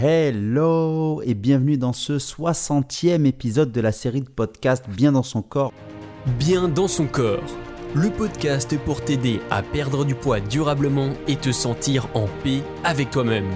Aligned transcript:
Hello 0.00 1.22
et 1.22 1.34
bienvenue 1.34 1.76
dans 1.76 1.92
ce 1.92 2.18
60e 2.18 3.24
épisode 3.24 3.72
de 3.72 3.80
la 3.80 3.90
série 3.90 4.20
de 4.20 4.28
podcasts 4.28 4.88
Bien 4.88 5.10
dans 5.10 5.24
son 5.24 5.42
corps. 5.42 5.72
Bien 6.38 6.68
dans 6.68 6.86
son 6.86 7.08
corps, 7.08 7.42
le 7.96 8.08
podcast 8.08 8.78
pour 8.84 9.04
t'aider 9.04 9.40
à 9.50 9.60
perdre 9.60 10.04
du 10.04 10.14
poids 10.14 10.38
durablement 10.38 11.10
et 11.26 11.34
te 11.34 11.50
sentir 11.50 12.06
en 12.14 12.26
paix 12.44 12.62
avec 12.84 13.10
toi-même. 13.10 13.50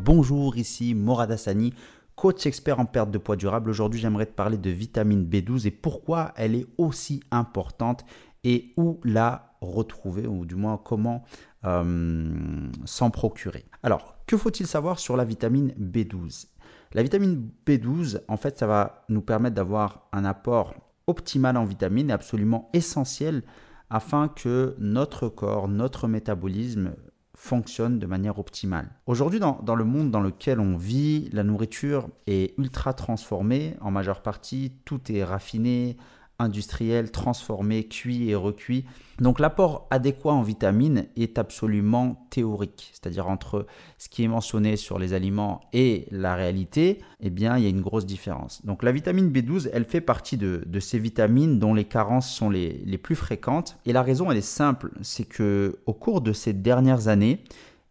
Bonjour, 0.00 0.56
ici 0.56 0.94
Morad 0.94 1.32
Hassani, 1.32 1.74
coach 2.16 2.46
expert 2.46 2.80
en 2.80 2.86
perte 2.86 3.10
de 3.10 3.18
poids 3.18 3.36
durable. 3.36 3.68
Aujourd'hui, 3.68 4.00
j'aimerais 4.00 4.24
te 4.24 4.32
parler 4.32 4.56
de 4.56 4.70
vitamine 4.70 5.28
B12 5.28 5.66
et 5.66 5.70
pourquoi 5.70 6.32
elle 6.34 6.54
est 6.54 6.66
aussi 6.78 7.20
importante 7.30 8.06
et 8.42 8.72
où 8.78 9.00
la 9.04 9.52
retrouver, 9.60 10.26
ou 10.26 10.46
du 10.46 10.54
moins 10.54 10.80
comment 10.82 11.24
euh, 11.66 12.70
s'en 12.86 13.10
procurer. 13.10 13.66
Alors, 13.82 14.17
que 14.28 14.36
faut-il 14.36 14.66
savoir 14.66 14.98
sur 15.00 15.16
la 15.16 15.24
vitamine 15.24 15.72
B12? 15.80 16.46
La 16.92 17.02
vitamine 17.02 17.50
B12, 17.66 18.20
en 18.28 18.36
fait, 18.36 18.58
ça 18.58 18.66
va 18.66 19.04
nous 19.08 19.22
permettre 19.22 19.56
d'avoir 19.56 20.06
un 20.12 20.24
apport 20.24 20.74
optimal 21.06 21.56
en 21.56 21.64
vitamines 21.64 22.10
absolument 22.10 22.68
essentiel 22.74 23.42
afin 23.88 24.28
que 24.28 24.76
notre 24.78 25.28
corps, 25.28 25.66
notre 25.66 26.08
métabolisme 26.08 26.92
fonctionne 27.34 27.98
de 27.98 28.06
manière 28.06 28.38
optimale. 28.38 28.90
Aujourd'hui, 29.06 29.40
dans, 29.40 29.60
dans, 29.62 29.76
le 29.76 29.84
monde 29.84 30.10
dans 30.10 30.20
lequel 30.20 30.60
on 30.60 30.76
vit, 30.76 31.30
la 31.32 31.42
nourriture 31.42 32.08
est 32.26 32.52
ultra 32.58 32.92
transformée. 32.92 33.76
En 33.80 33.90
majeure 33.90 34.22
partie, 34.22 34.72
tout 34.84 35.00
est 35.10 35.24
raffiné, 35.24 35.96
industriel, 36.38 37.10
transformé, 37.10 37.84
cuit 37.84 38.30
et 38.30 38.34
recuit. 38.34 38.84
Donc 39.20 39.40
l'apport 39.40 39.88
adéquat 39.90 40.32
en 40.32 40.42
vitamines 40.42 41.06
est 41.16 41.38
absolument 41.38 42.26
théorique, 42.30 42.90
c'est-à-dire 42.92 43.28
entre 43.28 43.66
ce 43.98 44.08
qui 44.08 44.22
est 44.22 44.28
mentionné 44.28 44.76
sur 44.76 44.98
les 44.98 45.12
aliments 45.12 45.60
et 45.72 46.06
la 46.12 46.36
réalité, 46.36 47.00
eh 47.20 47.30
bien 47.30 47.56
il 47.56 47.64
y 47.64 47.66
a 47.66 47.70
une 47.70 47.80
grosse 47.80 48.06
différence. 48.06 48.64
Donc 48.64 48.84
la 48.84 48.92
vitamine 48.92 49.30
B12, 49.30 49.70
elle 49.72 49.84
fait 49.84 50.00
partie 50.00 50.36
de, 50.36 50.62
ces 50.78 51.00
vitamines 51.00 51.58
dont 51.58 51.74
les 51.74 51.84
carences 51.84 52.32
sont 52.32 52.50
les, 52.50 52.82
les 52.86 52.98
plus 52.98 53.16
fréquentes. 53.16 53.76
Et 53.84 53.92
la 53.92 54.02
raison, 54.02 54.30
elle 54.30 54.38
est 54.38 54.40
simple, 54.40 54.92
c'est 55.02 55.28
que 55.28 55.80
au 55.86 55.92
cours 55.92 56.20
de 56.20 56.32
ces 56.32 56.52
dernières 56.52 57.08
années, 57.08 57.42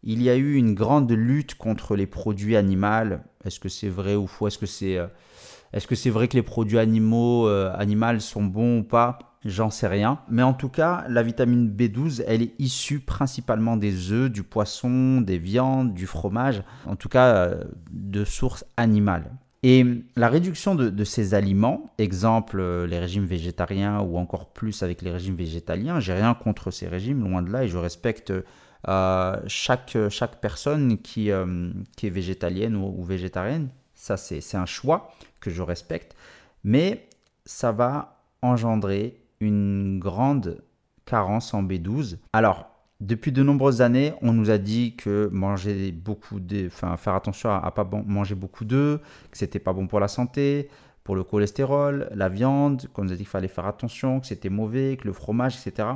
il 0.03 0.21
y 0.23 0.29
a 0.29 0.35
eu 0.37 0.55
une 0.55 0.73
grande 0.73 1.11
lutte 1.11 1.55
contre 1.55 1.97
les 1.97 2.07
produits 2.07 2.55
animaux. 2.55 3.17
Est-ce 3.43 3.59
que 3.59 3.67
c'est 3.67 3.89
vrai 3.89 4.15
ou 4.15 4.27
faux? 4.27 4.47
Est-ce 4.47 4.57
que 4.57 4.65
c'est 4.65 4.97
euh, 4.97 5.07
est-ce 5.73 5.87
que 5.87 5.95
c'est 5.95 6.09
vrai 6.09 6.27
que 6.27 6.35
les 6.35 6.43
produits 6.43 6.79
animaux, 6.79 7.47
euh, 7.47 7.73
animaux 7.75 8.19
sont 8.19 8.43
bons 8.43 8.79
ou 8.79 8.83
pas? 8.83 9.19
J'en 9.45 9.69
sais 9.69 9.87
rien. 9.87 10.19
Mais 10.29 10.43
en 10.43 10.53
tout 10.53 10.69
cas, 10.69 11.05
la 11.09 11.23
vitamine 11.23 11.69
B12, 11.69 12.23
elle 12.27 12.41
est 12.41 12.53
issue 12.59 12.99
principalement 12.99 13.77
des 13.77 14.11
œufs, 14.11 14.31
du 14.31 14.43
poisson, 14.43 15.21
des 15.21 15.37
viandes, 15.37 15.93
du 15.93 16.07
fromage, 16.07 16.63
en 16.85 16.95
tout 16.95 17.09
cas 17.09 17.35
euh, 17.35 17.63
de 17.91 18.25
sources 18.25 18.65
animales. 18.77 19.31
Et 19.63 19.85
la 20.15 20.29
réduction 20.29 20.75
de, 20.75 21.03
ces 21.03 21.33
aliments, 21.33 21.91
exemple 21.97 22.59
euh, 22.59 22.87
les 22.87 22.99
régimes 22.99 23.25
végétariens 23.25 23.99
ou 23.99 24.17
encore 24.17 24.53
plus 24.53 24.83
avec 24.83 25.01
les 25.01 25.11
régimes 25.11 25.35
végétaliens, 25.35 25.99
j'ai 25.99 26.13
rien 26.13 26.33
contre 26.33 26.71
ces 26.71 26.87
régimes, 26.87 27.27
loin 27.27 27.41
de 27.41 27.51
là, 27.51 27.63
et 27.63 27.67
je 27.67 27.77
respecte 27.77 28.33
chaque, 29.47 29.97
chaque 30.09 30.39
personne 30.39 30.97
qui, 30.99 31.29
qui 31.97 32.07
est 32.07 32.09
végétalienne 32.09 32.75
ou 32.75 33.03
végétarienne. 33.03 33.69
Ça, 33.97 34.15
c'est 34.15 34.55
un 34.55 34.67
choix 34.67 35.11
que 35.41 35.49
je 35.49 35.63
respecte. 35.63 36.15
Mais 36.63 37.09
ça 37.45 37.71
va 37.71 38.21
engendrer 38.43 39.19
une 39.39 39.99
grande 39.99 40.63
carence 41.05 41.53
en 41.55 41.63
B12. 41.63 42.17
Alors, 42.31 42.69
depuis 43.01 43.31
de 43.31 43.41
nombreuses 43.41 43.81
années, 43.81 44.13
on 44.21 44.33
nous 44.33 44.51
a 44.51 44.59
dit 44.59 44.95
que 44.95 45.29
manger 45.31 45.91
beaucoup 45.91 46.39
de, 46.39 46.67
enfin, 46.67 46.95
faire 46.95 47.15
attention 47.15 47.49
à, 47.49 47.63
ne 47.65 47.71
pas 47.71 47.89
manger 48.05 48.35
beaucoup 48.35 48.65
d'œufs, 48.65 49.01
que 49.31 49.37
c'était 49.37 49.59
pas 49.59 49.73
bon 49.73 49.87
pour 49.87 49.99
la 49.99 50.07
santé, 50.07 50.69
pour 51.03 51.15
le 51.15 51.23
cholestérol, 51.23 52.07
la 52.13 52.29
viande, 52.29 52.87
qu'on 52.93 53.03
nous 53.03 53.11
a 53.11 53.15
dit 53.15 53.23
qu'il 53.23 53.27
fallait 53.27 53.47
faire 53.47 53.65
attention, 53.65 54.19
que 54.19 54.27
c'était 54.27 54.49
mauvais, 54.49 54.97
que 54.97 55.07
le 55.07 55.13
fromage, 55.13 55.55
etc. 55.57 55.89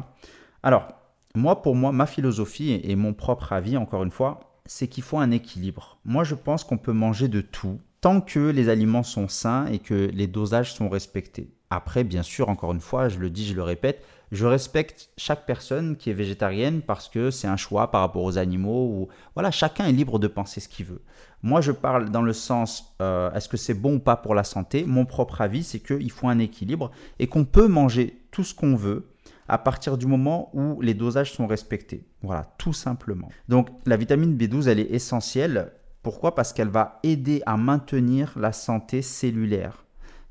Alors, 0.64 0.88
moi, 1.36 1.62
pour 1.62 1.76
moi, 1.76 1.92
ma 1.92 2.08
philosophie 2.08 2.82
et 2.84 2.96
mon 2.96 3.14
propre 3.14 3.54
avis, 3.54 3.78
encore 3.78 4.04
une 4.04 4.12
fois, 4.12 4.40
c'est 4.66 4.88
qu'il 4.88 5.04
faut 5.04 5.20
un 5.20 5.32
équilibre. 5.32 6.00
Moi, 6.04 6.24
je 6.24 6.36
pense 6.36 6.64
qu'on 6.64 6.78
peut 6.78 6.94
manger 6.94 7.28
de 7.28 7.42
tout, 7.42 7.80
tant 8.02 8.20
que 8.20 8.50
les 8.50 8.68
aliments 8.70 9.04
sont 9.04 9.28
sains 9.28 9.68
et 9.68 9.80
que 9.80 10.10
les 10.12 10.28
dosages 10.28 10.74
sont 10.74 10.90
respectés. 10.90 11.52
Après, 11.70 12.04
bien 12.04 12.24
sûr, 12.24 12.50
encore 12.50 12.74
une 12.74 12.82
fois, 12.82 13.08
je 13.08 13.20
le 13.20 13.30
dis, 13.30 13.46
je 13.46 13.54
le 13.54 13.64
répète, 13.64 14.04
je 14.32 14.46
respecte 14.46 15.10
chaque 15.18 15.46
personne 15.46 15.96
qui 15.96 16.10
est 16.10 16.14
végétarienne 16.14 16.82
parce 16.82 17.08
que 17.08 17.32
c'est 17.32 17.48
un 17.48 17.58
choix 17.58 17.92
par 17.92 18.02
rapport 18.02 18.24
aux 18.24 18.38
animaux. 18.38 19.08
Voilà, 19.36 19.52
chacun 19.52 19.86
est 19.86 19.92
libre 19.92 20.20
de 20.20 20.28
penser 20.28 20.60
ce 20.60 20.68
qu'il 20.68 20.86
veut. 20.86 21.02
Moi, 21.44 21.62
je 21.62 21.72
parle 21.72 22.10
dans 22.10 22.22
le 22.22 22.34
sens 22.34 22.96
euh, 23.02 23.32
est-ce 23.34 23.48
que 23.48 23.58
c'est 23.58 23.74
bon 23.74 23.96
ou 23.96 24.00
pas 24.00 24.16
pour 24.16 24.36
la 24.36 24.44
santé? 24.44 24.84
Mon 24.86 25.06
propre 25.06 25.42
avis, 25.42 25.64
c'est 25.64 25.80
qu'il 25.80 26.12
faut 26.12 26.28
un 26.28 26.40
équilibre 26.40 26.92
et 27.20 27.28
qu'on 27.28 27.46
peut 27.46 27.68
manger 27.68 28.22
tout 28.32 28.44
ce 28.44 28.56
qu'on 28.56 28.76
veut 28.76 29.08
à 29.48 29.58
partir 29.58 29.98
du 29.98 30.08
moment 30.08 30.50
où 30.54 30.82
les 30.82 30.94
dosages 30.94 31.34
sont 31.34 31.46
respectés. 31.48 32.06
Voilà, 32.22 32.54
tout 32.58 32.74
simplement. 32.74 33.30
Donc, 33.50 33.68
la 33.86 33.98
vitamine 33.98 34.38
B12, 34.38 34.68
elle 34.70 34.80
est 34.80 34.92
essentielle 34.92 35.72
pourquoi? 36.04 36.36
Parce 36.36 36.54
qu'elle 36.54 36.70
va 36.70 37.00
aider 37.04 37.42
à 37.46 37.58
maintenir 37.58 38.34
la 38.38 38.52
santé 38.52 39.02
cellulaire, 39.02 39.86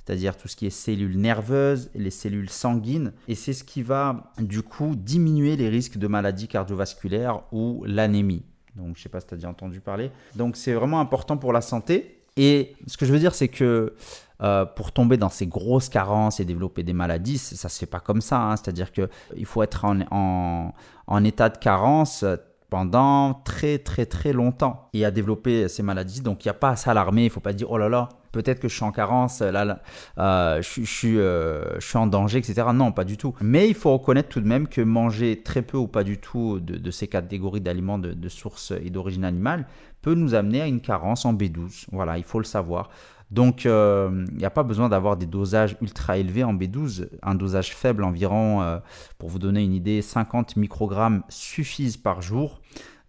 c'est-à-dire 0.05 0.37
tout 0.37 0.49
ce 0.49 0.57
qui 0.57 0.67
est 0.67 0.71
cellules 0.71 1.19
nerveuses, 1.19 1.91
les 1.95 2.11
cellules 2.11 2.51
sanguines, 2.51 3.13
et 3.29 3.35
c'est 3.35 3.53
ce 3.53 3.63
qui 3.63 3.83
va 3.83 4.33
du 4.39 4.63
coup 4.63 4.97
diminuer 4.97 5.57
les 5.57 5.69
risques 5.69 5.99
de 5.99 6.07
maladies 6.07 6.49
cardiovasculaires 6.49 7.43
ou 7.53 7.85
l'anémie. 7.87 8.43
Donc 8.77 8.97
je 8.97 9.01
ne 9.01 9.03
sais 9.03 9.09
pas 9.09 9.21
si 9.21 9.27
tu 9.27 9.35
as 9.35 9.37
déjà 9.37 9.49
entendu 9.49 9.81
parler. 9.81 10.11
Donc 10.35 10.57
c'est 10.57 10.73
vraiment 10.73 11.01
important 11.01 11.37
pour 11.37 11.53
la 11.53 11.61
santé. 11.61 12.17
Et 12.37 12.75
ce 12.87 12.97
que 12.97 13.07
je 13.07 13.13
veux 13.13 13.19
dire, 13.19 13.35
c'est 13.35 13.49
que 13.49 13.95
euh, 14.43 14.65
pour 14.65 14.93
tomber 14.93 15.17
dans 15.17 15.29
ces 15.29 15.47
grosses 15.47 15.89
carences 15.89 16.41
et 16.41 16.45
développer 16.45 16.83
des 16.83 16.93
maladies, 16.93 17.39
ça 17.39 17.69
ne 17.69 17.71
se 17.71 17.79
fait 17.79 17.87
pas 17.87 18.01
comme 18.01 18.21
ça. 18.21 18.41
Hein. 18.41 18.57
C'est-à-dire 18.57 18.91
qu'il 18.93 19.45
faut 19.45 19.63
être 19.63 19.85
en, 19.85 20.73
en, 21.07 21.25
état 21.25 21.51
de 21.51 21.59
carence 21.59 22.25
pendant 22.71 23.35
très 23.45 23.79
très 23.79 24.07
très 24.07 24.33
longtemps 24.33 24.89
et 24.95 25.05
à 25.05 25.11
développer 25.11 25.69
ces 25.69 25.83
maladies. 25.83 26.23
Donc 26.23 26.45
il 26.45 26.49
n'y 26.49 26.51
a 26.51 26.55
pas 26.55 26.71
à 26.71 26.77
s'alarmer, 26.77 27.23
il 27.23 27.27
ne 27.27 27.31
faut 27.31 27.41
pas 27.41 27.53
dire 27.53 27.71
oh 27.71 27.79
là 27.79 27.89
là, 27.89 28.09
peut-être 28.33 28.61
que 28.61 28.69
je 28.69 28.75
suis 28.75 28.85
en 28.85 28.93
carence, 28.93 29.41
là, 29.41 29.81
euh, 30.19 30.63
je, 30.63 30.85
suis, 30.85 31.19
euh, 31.19 31.79
je 31.81 31.87
suis 31.87 31.99
en 31.99 32.07
danger, 32.07 32.39
etc. 32.39 32.69
Non, 32.73 32.93
pas 32.93 33.05
du 33.05 33.17
tout. 33.17 33.35
Mais 33.41 33.69
il 33.69 33.75
faut 33.75 33.93
reconnaître 33.93 34.29
tout 34.29 34.41
de 34.41 34.47
même 34.47 34.69
que 34.69 34.81
manger 34.81 35.43
très 35.43 35.63
peu 35.63 35.77
ou 35.77 35.89
pas 35.89 36.05
du 36.05 36.19
tout 36.19 36.61
de, 36.61 36.91
ces 36.91 37.09
catégories 37.09 37.61
d'aliments 37.61 37.99
de, 37.99 38.13
de 38.13 38.29
source 38.29 38.73
et 38.83 38.91
d'origine 38.91 39.25
animale 39.25 39.67
peut 40.03 40.15
nous 40.15 40.35
amener 40.35 40.61
à 40.61 40.67
une 40.67 40.81
carence 40.81 41.25
en 41.25 41.35
B12. 41.35 41.87
Voilà, 41.93 42.19
il 42.19 42.25
faut 42.25 42.39
le 42.39 42.45
savoir. 42.45 42.91
Donc, 43.31 43.65
euh, 43.65 44.25
il 44.33 44.39
n'y 44.39 44.45
a 44.45 44.51
pas 44.51 44.65
besoin 44.65 44.89
d'avoir 44.89 45.17
des 45.17 45.27
dosages 45.27 45.77
ultra 45.81 46.17
élevés 46.17 46.43
en 46.43 46.55
B12. 46.55 47.09
Un 47.23 47.35
dosage 47.37 47.75
faible, 47.75 48.03
environ, 48.03 48.61
euh, 48.63 48.79
pour 49.19 49.29
vous 49.29 49.39
donner 49.39 49.63
une 49.63 49.73
idée, 49.73 50.03
50 50.03 50.57
microgrammes 50.57 51.23
suffisent 51.29 51.97
par 51.97 52.23
jour. 52.23 52.61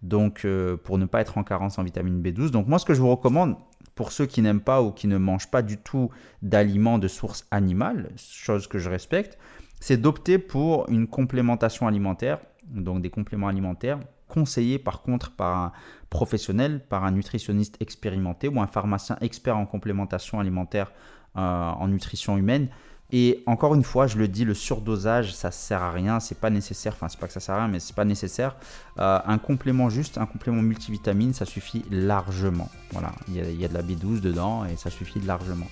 Donc, 0.04 0.46
euh, 0.46 0.78
pour 0.78 0.98
ne 0.98 1.06
pas 1.06 1.22
être 1.22 1.38
en 1.38 1.44
carence 1.44 1.80
en 1.80 1.84
vitamine 1.84 2.22
B12. 2.22 2.52
Donc, 2.52 2.68
moi, 2.68 2.78
ce 2.78 2.86
que 2.86 2.94
je 2.94 3.02
vous 3.02 3.10
recommande, 3.10 3.56
pour 3.96 4.12
ceux 4.12 4.26
qui 4.26 4.42
n'aiment 4.42 4.62
pas 4.62 4.82
ou 4.82 4.92
qui 4.92 5.08
ne 5.08 5.18
mangent 5.18 5.50
pas 5.50 5.62
du 5.62 5.78
tout 5.78 6.10
d'aliments 6.42 7.00
de 7.00 7.08
source 7.08 7.46
animale, 7.52 8.12
chose 8.18 8.68
que 8.68 8.80
je 8.80 8.90
respecte, 8.90 9.38
c'est 9.80 9.98
d'opter 9.98 10.38
pour 10.38 10.88
une 10.90 11.08
complémentation 11.08 11.88
alimentaire, 11.88 12.40
donc 12.64 13.02
des 13.02 13.10
compléments 13.10 13.48
alimentaires 13.48 14.00
conseillé 14.32 14.80
par 14.80 15.02
contre 15.02 15.32
par 15.32 15.58
un 15.58 15.72
professionnel, 16.10 16.84
par 16.88 17.04
un 17.04 17.12
nutritionniste 17.12 17.76
expérimenté 17.82 18.48
ou 18.48 18.62
un 18.62 18.68
pharmacien 18.68 19.18
expert 19.22 19.58
en 19.58 19.66
complémentation 19.66 20.40
alimentaire 20.40 20.92
euh, 21.38 21.40
en 21.40 21.88
nutrition 21.88 22.38
humaine. 22.38 22.70
Et 23.14 23.44
encore 23.46 23.76
une 23.76 23.84
fois, 23.84 24.08
je 24.08 24.18
le 24.18 24.30
dis, 24.30 24.46
le 24.46 24.54
surdosage, 24.54 25.34
ça 25.36 25.52
sert 25.52 25.84
à 25.84 25.92
rien, 25.92 26.22
c'est 26.22 26.40
pas 26.40 26.50
nécessaire. 26.50 26.94
Enfin, 26.94 27.10
c'est 27.10 27.20
pas 27.20 27.28
que 27.28 27.34
ça 27.34 27.42
sert 27.42 27.56
à 27.56 27.58
rien, 27.60 27.68
mais 27.68 27.82
c'est 27.82 27.96
pas 27.96 28.06
nécessaire. 28.06 28.56
Euh, 29.00 29.20
un 29.26 29.38
complément 29.38 29.90
juste, 29.90 30.18
un 30.18 30.26
complément 30.26 30.62
multivitamine, 30.62 31.34
ça 31.34 31.46
suffit 31.46 31.84
largement. 31.92 32.70
Voilà, 32.92 33.12
il 33.28 33.36
y, 33.36 33.62
y, 33.62 33.66
a 33.66 33.68
de 33.68 33.74
la 33.74 33.84
B12 33.84 34.22
dedans 34.22 34.64
et 34.64 34.78
ça 34.78 34.90
suffit 34.90 35.20
largement. 35.20 35.68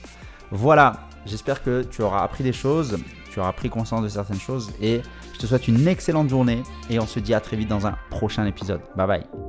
Voilà, 0.52 1.08
j'espère 1.26 1.64
que 1.64 1.84
tu 1.84 2.02
auras 2.02 2.24
appris 2.24 2.44
des 2.44 2.54
choses, 2.54 2.98
tu 3.32 3.40
auras 3.40 3.54
pris 3.54 3.70
conscience 3.70 4.02
de 4.02 4.10
certaines 4.10 4.40
choses 4.40 4.72
et 4.82 5.02
je 5.34 5.40
te 5.40 5.46
souhaite 5.46 5.68
une 5.68 5.88
excellente 5.88 6.30
journée 6.30 6.64
et 6.90 7.00
on 7.00 7.08
se 7.08 7.20
dit 7.20 7.34
à 7.34 7.40
très 7.40 7.58
vite 7.58 7.70
dans 7.70 7.88
un 7.88 7.96
prochain 8.10 8.46
épisode. 8.46 8.82
Bye 8.96 9.08
bye. 9.08 9.49